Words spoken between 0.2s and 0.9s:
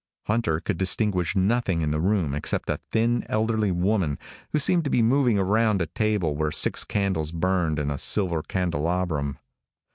Hunter could